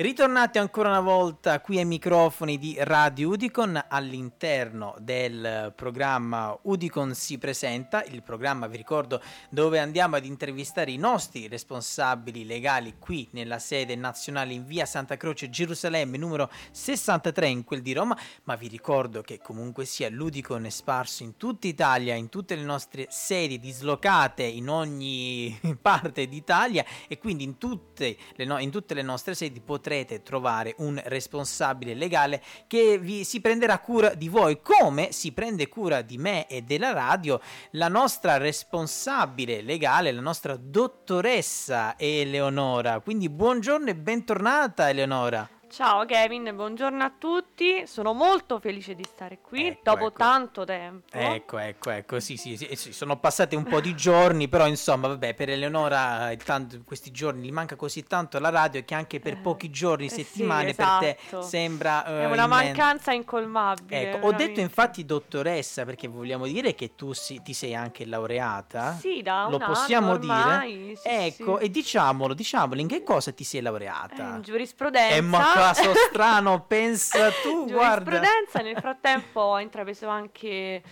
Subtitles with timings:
[0.00, 3.84] Ritornati ancora una volta qui ai microfoni di Radio Udicon.
[3.86, 10.96] All'interno del programma Udicon si presenta, il programma vi ricordo dove andiamo ad intervistare i
[10.96, 17.64] nostri responsabili legali qui nella sede nazionale in via Santa Croce Gerusalemme numero 63 in
[17.64, 22.14] quel di Roma, ma vi ricordo che comunque sia l'Udicon è sparso in tutta Italia,
[22.14, 28.44] in tutte le nostre sedi dislocate in ogni parte d'Italia e quindi in tutte le,
[28.46, 33.40] no- in tutte le nostre sedi potrete potrete trovare un responsabile legale che vi si
[33.40, 37.40] prenderà cura di voi, come si prende cura di me e della radio
[37.72, 43.00] la nostra responsabile legale, la nostra dottoressa Eleonora.
[43.00, 45.59] Quindi buongiorno e bentornata Eleonora.
[45.70, 47.86] Ciao Kevin, buongiorno a tutti.
[47.86, 50.18] Sono molto felice di stare qui ecco, dopo ecco.
[50.18, 51.16] tanto tempo.
[51.16, 52.18] Ecco, ecco, ecco.
[52.18, 56.34] Sì, sì, sì, sì, sono passati un po' di giorni, però insomma, vabbè, per Eleonora
[56.44, 60.06] tanto, questi giorni gli manca così tanto la radio che anche per eh, pochi giorni,
[60.06, 61.04] eh settimane, sì, esatto.
[61.04, 61.42] per te esatto.
[61.42, 64.10] sembra uh, È una mancanza incolmabile.
[64.10, 68.96] Ecco, ho detto infatti dottoressa perché vogliamo dire che tu si, ti sei anche laureata.
[68.98, 70.96] Sì, da Lo possiamo dire?
[70.96, 74.32] Sì, ecco, e diciamolo, diciamolo, in che cosa ti sei laureata?
[74.32, 75.58] Eh, in giurisprudenza.
[75.60, 78.10] Caso strano, pensa tu, guarda.
[78.10, 80.82] Giurisprudenza nel frattempo ho intrapreso anche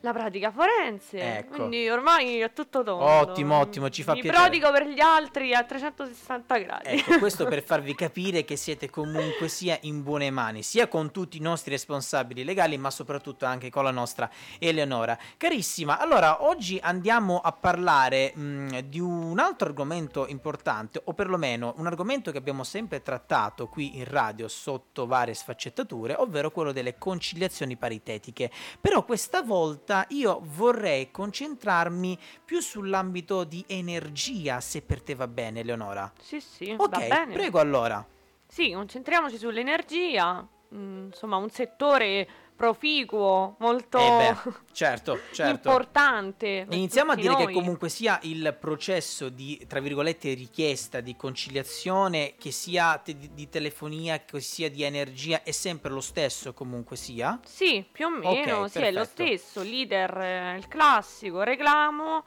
[0.00, 1.38] la pratica forense.
[1.38, 1.56] Ecco.
[1.56, 3.04] Quindi ormai è tutto tondo.
[3.04, 4.42] Ottimo, ottimo, ci fa Mi piacere.
[4.42, 6.88] prodigo per gli altri a 360 gradi.
[6.88, 11.38] Ecco, questo per farvi capire che siete comunque sia in buone mani, sia con tutti
[11.38, 15.18] i nostri responsabili legali, ma soprattutto anche con la nostra Eleonora.
[15.36, 21.86] Carissima, allora oggi andiamo a parlare mh, di un altro argomento importante, o perlomeno un
[21.86, 27.76] argomento che abbiamo sempre trattato qui in radio sotto varie sfaccettature, ovvero quello delle conciliazioni
[27.76, 28.50] paritetiche.
[28.80, 35.26] Però questa volta volta io vorrei concentrarmi più sull'ambito di energia, se per te va
[35.26, 36.12] bene, Leonora.
[36.20, 38.04] Sì, sì, ok, prego allora.
[38.46, 45.68] Sì, concentriamoci sull'energia, mm, insomma, un settore proficuo, molto eh beh, certo, certo.
[45.68, 46.66] importante.
[46.70, 47.46] Iniziamo a dire noi.
[47.46, 53.48] che comunque sia il processo di, tra virgolette, richiesta di conciliazione, che sia te- di
[53.48, 57.38] telefonia, che sia di energia, è sempre lo stesso comunque sia?
[57.44, 62.24] Sì, più o meno, okay, sì, è lo stesso, leader, eh, il classico, reclamo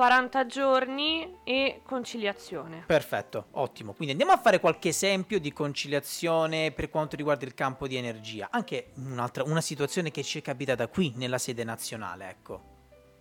[0.00, 2.84] 40 giorni e conciliazione.
[2.86, 3.92] Perfetto, ottimo.
[3.92, 8.48] Quindi andiamo a fare qualche esempio di conciliazione per quanto riguarda il campo di energia.
[8.50, 12.62] Anche un'altra, una situazione che ci è capitata qui nella sede nazionale, ecco.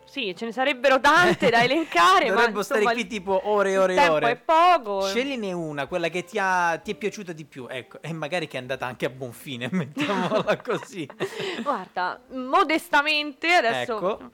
[0.06, 2.30] Sì, ce ne sarebbero tante da elencare.
[2.32, 4.32] Dovremmo stare qui tipo ore e ore e ore.
[4.32, 5.02] è poco.
[5.02, 8.56] Scegliene una, quella che ti, ha, ti, è piaciuta di più, ecco, e magari che
[8.56, 11.06] è andata anche a buon fine, mettiamola così.
[11.62, 13.98] Guarda, modestamente adesso...
[13.98, 14.32] Ecco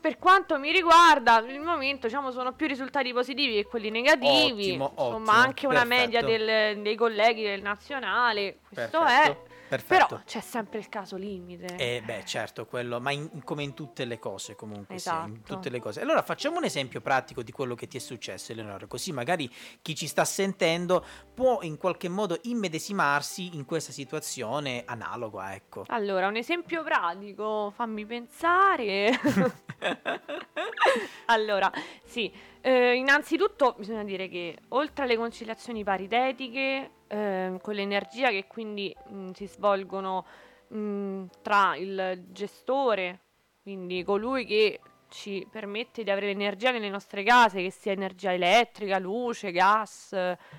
[0.00, 4.70] per quanto mi riguarda, il momento diciamo, sono più risultati positivi che quelli negativi.
[4.70, 6.00] Ottimo, Insomma, ottimo, anche una perfetto.
[6.00, 8.58] media del, dei colleghi del nazionale.
[8.72, 9.44] Questo perfetto.
[9.44, 9.47] è.
[9.68, 10.06] Perfetto.
[10.06, 11.76] Però c'è sempre il caso limite.
[11.76, 15.24] Eh beh, certo, quello, ma in, come in tutte le cose comunque, esatto.
[15.26, 16.00] sì, in tutte le cose.
[16.00, 19.50] Allora facciamo un esempio pratico di quello che ti è successo, Eleonora, così magari
[19.82, 25.84] chi ci sta sentendo può in qualche modo immedesimarsi in questa situazione analoga, ecco.
[25.88, 29.10] Allora, un esempio pratico, fammi pensare.
[31.26, 31.70] allora,
[32.04, 38.94] sì, eh, innanzitutto bisogna dire che oltre alle conciliazioni paritetiche, eh, con l'energia che quindi
[39.08, 40.24] mh, si svolgono
[40.68, 43.20] mh, tra il gestore,
[43.62, 48.98] quindi colui che ci permette di avere l'energia nelle nostre case, che sia energia elettrica,
[48.98, 50.14] luce, gas,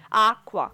[0.10, 0.72] acqua,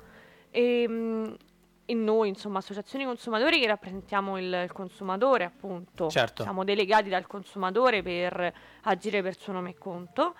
[0.49, 1.35] e, mh,
[1.85, 6.43] e noi, insomma, associazioni consumatori che rappresentiamo il, il consumatore, appunto, certo.
[6.43, 8.53] siamo delegati dal consumatore per
[8.83, 10.35] agire per suo nome e conto.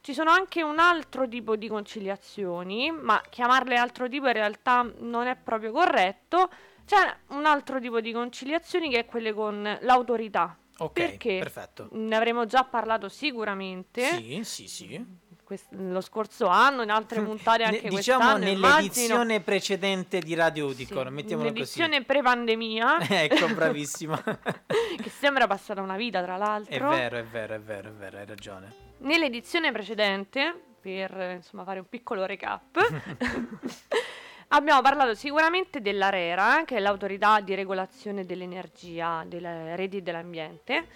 [0.00, 5.26] Ci sono anche un altro tipo di conciliazioni, ma chiamarle altro tipo in realtà non
[5.26, 6.50] è proprio corretto.
[6.84, 10.56] C'è un altro tipo di conciliazioni che è quelle con l'autorità.
[10.78, 11.88] Ok, Perché perfetto.
[11.92, 14.02] Ne avremo già parlato sicuramente.
[14.02, 15.06] Sì, sì, sì.
[15.48, 18.36] Quest- lo scorso anno, in altre puntate anche Ne- quest'anno.
[18.36, 18.68] diciamo immagino.
[18.68, 23.14] nell'edizione precedente di Radio Udicon, Sì, mettiamolo L'edizione pre-pandemia, così.
[23.16, 24.22] ecco, bravissima.
[25.02, 26.88] che sembra passata una vita tra è l'altro.
[26.90, 28.74] vero, è vero, è vero, è vero, hai ragione.
[28.98, 32.76] Nell'edizione precedente, per insomma fare un piccolo recap,
[34.48, 40.86] abbiamo parlato sicuramente dell'ARERA, che è l'autorità di regolazione dell'energia, delle reti dell'ambiente,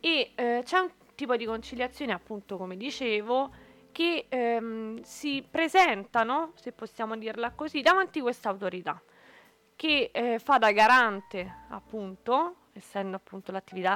[0.00, 6.72] e eh, c'è un tipo di conciliazione, appunto, come dicevo, che ehm, si presentano, se
[6.72, 9.00] possiamo dirla così, davanti a questa autorità,
[9.76, 13.52] che eh, fa da garante, appunto, essendo appunto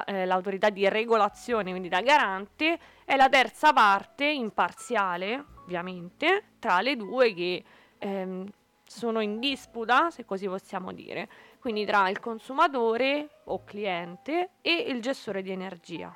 [0.07, 6.97] eh, l'autorità di regolazione, quindi da garante, è la terza parte imparziale, ovviamente, tra le
[6.97, 7.65] due che
[7.99, 8.47] ehm,
[8.87, 15.01] sono in disputa, se così possiamo dire, quindi tra il consumatore o cliente e il
[15.01, 16.15] gestore di energia.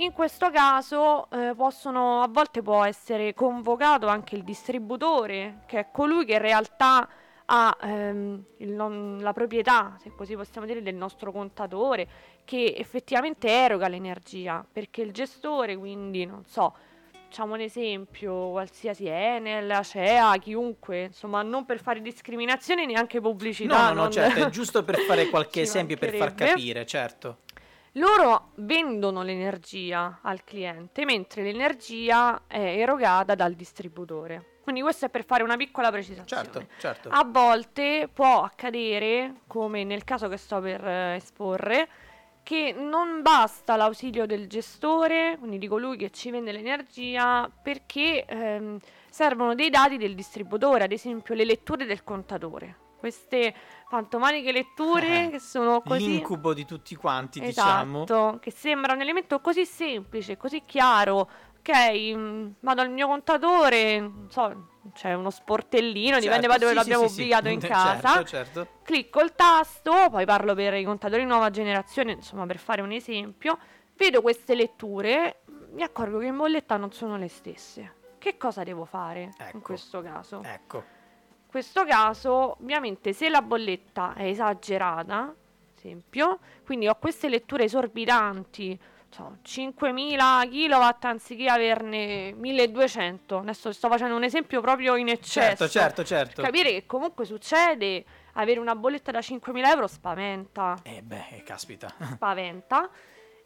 [0.00, 5.86] In questo caso eh, possono, a volte può essere convocato anche il distributore, che è
[5.90, 7.06] colui che in realtà
[7.44, 12.08] ha ehm, non, la proprietà, se così possiamo dire, del nostro contatore,
[12.46, 16.74] che effettivamente eroga l'energia, perché il gestore, quindi non so,
[17.26, 23.88] facciamo un esempio, qualsiasi Enel, Acea, chiunque, insomma, non per fare discriminazione neanche pubblicità.
[23.88, 27.40] No, no, no certo, è giusto per fare qualche esempio per far capire, certo.
[27.94, 34.58] Loro vendono l'energia al cliente, mentre l'energia è erogata dal distributore.
[34.62, 36.44] Quindi questo è per fare una piccola precisazione.
[36.44, 37.08] Certo, certo.
[37.08, 41.88] A volte può accadere, come nel caso che sto per eh, esporre,
[42.44, 48.78] che non basta l'ausilio del gestore, quindi di colui che ci vende l'energia, perché ehm,
[49.10, 52.88] servono dei dati del distributore, ad esempio le letture del contatore.
[53.00, 53.54] Queste
[53.88, 56.06] fantomatiche letture eh, che sono così...
[56.06, 58.02] L'incubo di tutti quanti, diciamo.
[58.02, 58.38] esatto, diciamo.
[58.38, 61.30] che sembra un elemento così semplice, così chiaro.
[61.60, 66.70] Ok, mm, vado al mio contatore, non so, c'è uno sportellino, certo, dipende da dove
[66.70, 67.52] sì, l'abbiamo sì, obbligato sì.
[67.52, 68.08] in certo, casa.
[68.08, 68.66] Certo, certo.
[68.82, 73.58] Clicco il tasto, poi parlo per i contatori nuova generazione, insomma, per fare un esempio.
[73.96, 75.40] Vedo queste letture,
[75.72, 77.94] mi accorgo che in bolletta non sono le stesse.
[78.18, 79.56] Che cosa devo fare ecco.
[79.56, 80.42] in questo caso?
[80.42, 80.98] Ecco.
[81.52, 85.34] In questo caso, ovviamente, se la bolletta è esagerata,
[85.74, 93.40] esempio, quindi ho queste letture esorbitanti so, 5.000 kW anziché averne 1.200.
[93.40, 95.66] Adesso sto facendo un esempio proprio in eccesso.
[95.66, 96.42] Certo, certo, certo.
[96.42, 98.04] Capire che comunque succede,
[98.34, 100.78] avere una bolletta da 5.000 euro spaventa.
[100.84, 101.92] Eh beh, eh, caspita.
[102.12, 102.88] Spaventa.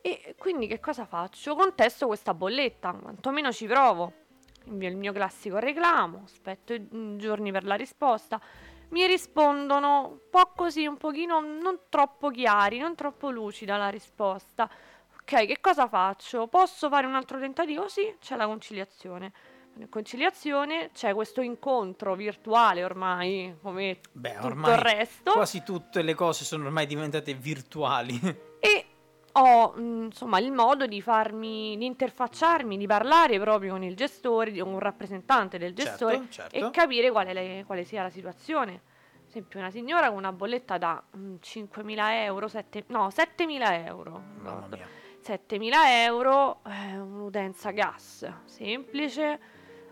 [0.02, 1.54] E quindi che cosa faccio?
[1.54, 4.23] Contesto questa bolletta, quantomeno ci provo.
[4.66, 8.40] Il mio classico reclamo, aspetto i giorni per la risposta.
[8.88, 14.70] Mi rispondono un po' così, un pochino non troppo chiari, non troppo lucida la risposta
[15.25, 16.46] ok, che cosa faccio?
[16.46, 17.88] Posso fare un altro tentativo?
[17.88, 19.32] Sì, c'è la conciliazione.
[19.76, 25.32] In conciliazione c'è questo incontro virtuale ormai, come Beh, ormai tutto il resto.
[25.32, 28.20] Quasi tutte le cose sono ormai diventate virtuali.
[29.36, 34.72] ho insomma il modo di farmi, di interfacciarmi, di parlare proprio con il gestore, con
[34.72, 36.69] un rappresentante del certo, gestore certo, certo.
[36.69, 38.72] e capire quale, le, quale, sia la situazione.
[38.72, 44.22] Ad esempio, una signora con una bolletta da mh, 5.000 euro, 7, no, 7.000 euro.
[44.40, 45.72] Mia 7.000
[46.04, 49.40] euro, eh, un'utenza gas semplice,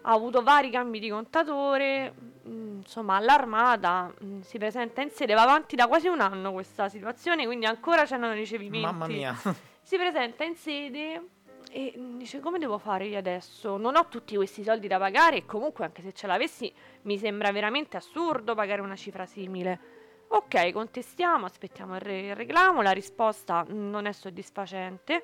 [0.02, 5.42] ha avuto vari cambi di contatore, mm, insomma all'armata mm, si presenta in sede, va
[5.42, 8.86] avanti da quasi un anno questa situazione, quindi ancora c'erano ricevimenti.
[8.86, 9.34] Mamma mia.
[9.82, 11.22] si presenta in sede
[11.70, 13.76] e dice come devo fare io adesso?
[13.76, 16.72] Non ho tutti questi soldi da pagare e comunque anche se ce l'avessi
[17.02, 20.00] mi sembra veramente assurdo pagare una cifra simile.
[20.28, 25.22] Ok, contestiamo, aspettiamo il, re- il reclamo, la risposta non è soddisfacente,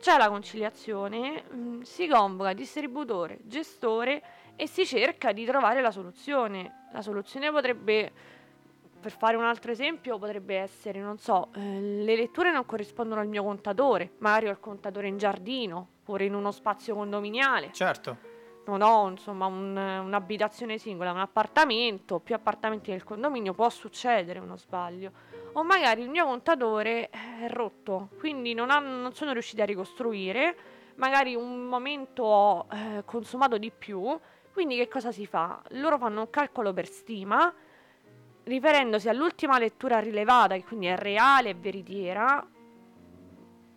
[0.00, 4.22] c'è la conciliazione, mm, si convoca distributore, gestore
[4.56, 6.86] e si cerca di trovare la soluzione.
[6.92, 8.12] La soluzione potrebbe,
[9.00, 13.28] per fare un altro esempio, potrebbe essere, non so, eh, le letture non corrispondono al
[13.28, 17.70] mio contatore, magari ho il contatore in giardino oppure in uno spazio condominiale.
[17.72, 18.34] Certo
[18.66, 24.56] non ho insomma un, un'abitazione singola, un appartamento, più appartamenti del condominio, può succedere uno
[24.56, 25.12] sbaglio.
[25.52, 30.56] O magari il mio contatore è rotto, quindi non, ha, non sono riusciti a ricostruire,
[30.96, 34.18] magari un momento ho eh, consumato di più,
[34.56, 35.60] quindi che cosa si fa?
[35.72, 37.52] Loro fanno un calcolo per stima,
[38.44, 42.42] riferendosi all'ultima lettura rilevata, che quindi è reale e veritiera,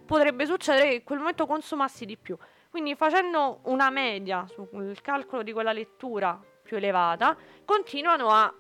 [0.05, 2.37] potrebbe succedere che in quel momento consumassi di più.
[2.69, 8.53] Quindi facendo una media sul calcolo di quella lettura più elevata, continuano a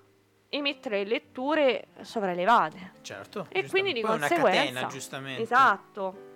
[0.49, 2.95] emettere letture sopraelevate.
[2.99, 3.45] Certo.
[3.47, 4.41] E quindi di conseguenza...
[4.41, 5.41] Una catena, giustamente.
[5.41, 6.27] Esatto.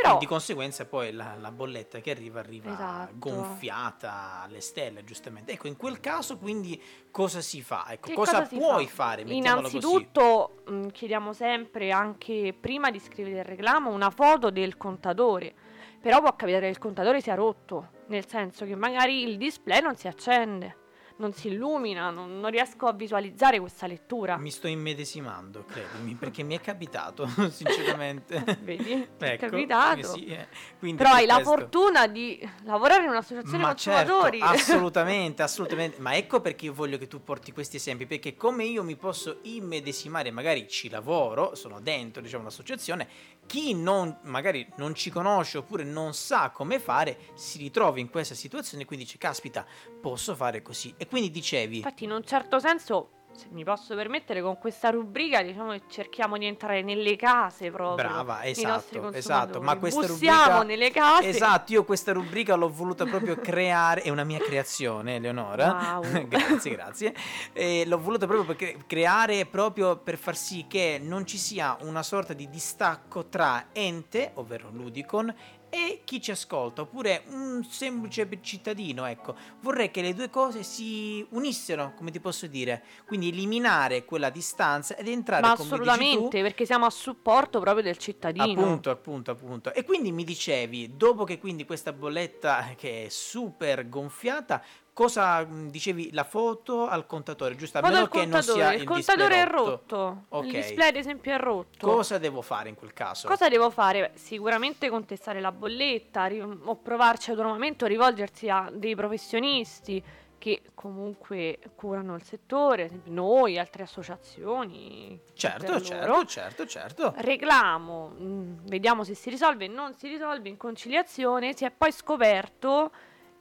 [0.00, 3.12] Però, di conseguenza poi la, la, bolletta che arriva arriva esatto.
[3.16, 5.52] gonfiata alle stelle, giustamente.
[5.52, 7.86] Ecco, in quel caso quindi cosa si fa?
[7.88, 8.94] Ecco, cosa, cosa puoi fa?
[8.94, 9.22] fare?
[9.22, 15.54] Innanzitutto mh, mm, chiediamo sempre anche prima di scrivere il reclamo una foto del contatore
[16.00, 19.96] però può capitare che il contatore sia rotto, nel senso che magari il display non
[19.96, 20.84] si accende
[21.16, 24.36] non si illumina, non, non, riesco a visualizzare questa lettura.
[24.36, 28.42] Mi sto immedesimando, credimi, perché mi è capitato, sinceramente.
[28.60, 28.92] Vedi?
[28.92, 30.08] ecco, è capitato.
[30.08, 30.46] Sì, eh.
[30.94, 34.38] Però hai la fortuna di lavorare in un'associazione Ma consumatori.
[34.38, 36.00] Certo, assolutamente, assolutamente.
[36.00, 39.38] Ma ecco perché io voglio che tu porti questi esempi, perché come io mi posso
[39.42, 43.08] immedesimare, magari ci lavoro, sono dentro, diciamo, un'associazione,
[43.46, 48.34] chi non, magari non ci conosce oppure non sa come fare si ritrova in questa
[48.34, 49.64] situazione e quindi dice caspita
[50.00, 50.94] posso fare così.
[50.96, 55.42] E quindi dicevi infatti in un certo senso se mi posso permettere, con questa rubrica
[55.42, 58.08] diciamo che cerchiamo di entrare nelle case proprio.
[58.08, 59.60] Brava, esatto, esatto.
[59.60, 61.28] Ma questa Bussiamo rubrica nelle case.
[61.28, 66.00] Esatto, io questa rubrica l'ho voluta proprio creare, è una mia creazione, Eleonora.
[66.00, 66.26] Wow.
[66.28, 67.14] grazie, grazie.
[67.52, 72.02] E l'ho voluta proprio per creare proprio per far sì che non ci sia una
[72.02, 75.34] sorta di distacco tra ente, ovvero Ludicon,
[75.68, 81.26] e chi ci ascolta, oppure un semplice cittadino, ecco, vorrei che le due cose si
[81.30, 86.42] unissero, come ti posso dire, quindi eliminare quella distanza ed entrare Ma come assolutamente, tu,
[86.42, 88.60] perché siamo a supporto proprio del cittadino.
[88.60, 89.74] Appunto, appunto, appunto.
[89.74, 94.62] E quindi mi dicevi, dopo che quindi questa bolletta che è super gonfiata,
[94.96, 98.86] cosa dicevi la foto al contatore giusto a Foto meno che non sia il, il
[98.86, 99.68] contatore è rotto.
[99.68, 100.48] rotto okay.
[100.48, 103.28] il display ad esempio è rotto cosa devo fare in quel caso?
[103.28, 104.12] cosa devo fare?
[104.14, 110.02] sicuramente contestare la bolletta ri- o provarci autonomamente o rivolgersi a dei professionisti
[110.38, 115.18] che comunque curano il settore, noi, altre associazioni.
[115.32, 117.14] Certo, certo, certo, certo.
[117.16, 121.90] Reclamo, mh, mm, vediamo se si risolve, non si risolve in conciliazione, si è poi
[121.90, 122.92] scoperto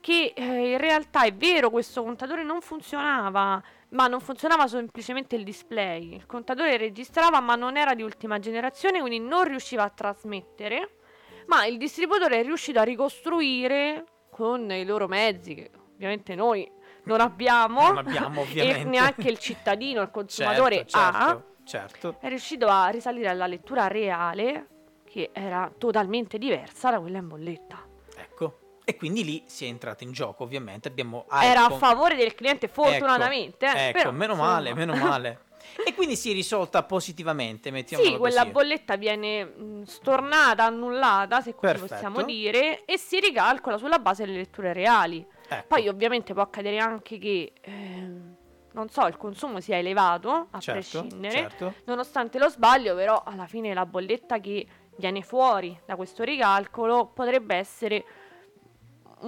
[0.06, 3.60] che eh, in realtà è vero questo contatore non funzionava,
[3.90, 6.14] ma non funzionava semplicemente il display.
[6.14, 10.98] Il contatore registrava ma non era di ultima generazione, quindi non riusciva a trasmettere,
[11.48, 16.72] ma il distributore è riuscito a ricostruire con i loro mezzi, che ovviamente noi
[17.06, 22.18] non abbiamo, non abbiamo e neanche il cittadino, il consumatore certo, ha, certo, certo.
[22.20, 24.68] è riuscito a risalire alla lettura reale
[25.04, 27.85] che era totalmente diversa da quella in bolletta.
[28.86, 28.92] Ecco.
[28.92, 30.88] E quindi lì si è entrato in gioco, ovviamente.
[30.88, 33.66] Abbiamo, Era ecco, a favore del cliente, fortunatamente.
[33.66, 35.40] Ecco, eh, ecco però, meno male, meno male.
[35.84, 38.52] e quindi si è risolta positivamente, mettiamola Sì, quella così.
[38.52, 41.94] bolletta viene mh, stornata, annullata, se così Perfetto.
[41.94, 45.26] possiamo dire, e si ricalcola sulla base delle letture reali.
[45.48, 45.66] Ecco.
[45.68, 47.54] Poi ovviamente può accadere anche che...
[47.62, 48.36] ehm,
[48.76, 51.74] non so, il consumo sia elevato, a certo, prescindere, certo.
[51.86, 57.56] nonostante lo sbaglio, però alla fine la bolletta che viene fuori da questo ricalcolo potrebbe
[57.56, 58.04] essere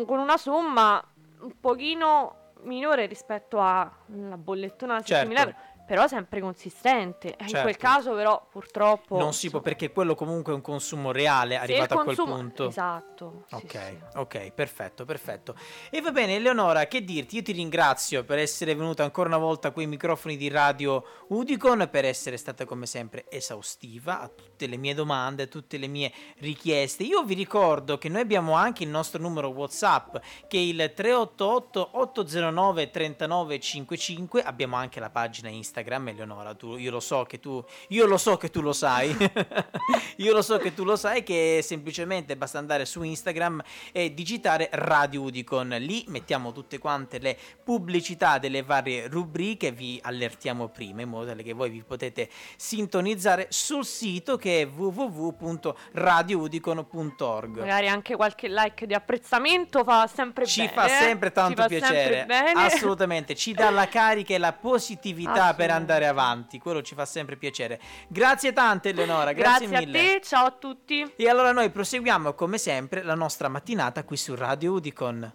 [0.06, 1.04] con una somma
[1.40, 5.24] un pochino minore rispetto alla bollettona Certo.
[5.24, 5.56] similare,
[5.88, 7.30] però sempre consistente.
[7.30, 7.62] Eh, In Certo.
[7.64, 11.94] quel caso però purtroppo Non si può perché quello comunque è un consumo reale arrivato
[11.98, 12.68] a quel consumo- punto.
[12.68, 13.46] Esatto.
[13.48, 13.98] sì, Ok, sì.
[14.18, 15.56] ok, perfetto, perfetto.
[15.90, 17.38] E va bene, Eleonora, che dirti?
[17.38, 21.88] Io ti ringrazio per essere venuta ancora una volta qui ai microfoni di Radio Udicon,
[21.90, 26.12] per essere stata come sempre esaustiva a tutte le mie domande, a tutte le mie
[26.40, 27.04] richieste.
[27.04, 30.18] Io vi ricordo che noi abbiamo anche il nostro numero WhatsApp,
[30.50, 34.42] che è il 388 809 3955.
[34.44, 38.38] Abbiamo anche la pagina Instagram, Eleonora, tu, io lo so che tu, io lo so
[38.38, 39.16] che tu lo sai.
[40.18, 44.70] io lo so che tu lo sai che semplicemente basta andare su Instagram e digitare
[44.72, 45.70] Radio Udicon.
[45.80, 51.44] Lì mettiamo tutte quante le pubblicità delle varie rubriche, vi allertiamo prima in modo tale
[51.44, 57.60] che voi vi potete sintonizzare sul sito che è www.radioudicon.org.
[57.60, 60.74] Magari anche qualche like di apprezzamento fa sempre Ci bene.
[60.74, 60.90] fa eh?
[60.90, 62.52] sempre tanto Ci fa sempre piacere, bene.
[62.52, 66.04] assolutamente, ci dà la carica e la positività per Assolutamente.
[66.04, 67.80] andare avanti, quello ci fa sempre piacere.
[68.08, 70.00] Grazie tante Eleonora, grazie, Grazie, mille.
[70.00, 71.14] a te, ciao a tutti.
[71.16, 75.34] E allora noi proseguiamo come sempre la nostra mattinata qui su Radio Udicon.